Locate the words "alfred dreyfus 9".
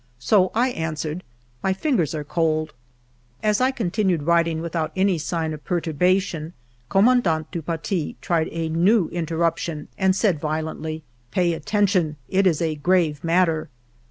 2.69-3.49